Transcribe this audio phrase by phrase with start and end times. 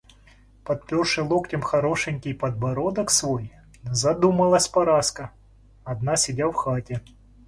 [0.63, 3.53] Подперши локтем хорошенький подбородок свой,
[3.83, 5.29] задумалась Параска,
[5.83, 7.03] одна сидя в хате.